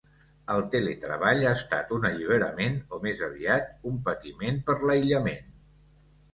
El 0.53 0.61
teletreball 0.75 1.45
ha 1.49 1.51
estat 1.57 1.93
un 1.99 2.07
alliberament 2.09 2.81
o 2.97 3.01
més 3.05 3.23
aviat 3.29 3.71
un 3.93 4.03
patiment 4.11 4.61
per 4.71 4.81
l’aïllament? 4.89 5.57